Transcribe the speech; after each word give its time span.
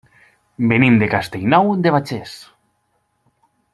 Venim 0.71 0.95
de 1.03 1.09
Castellnou 1.11 1.69
de 1.83 1.93
Bages. 1.97 2.33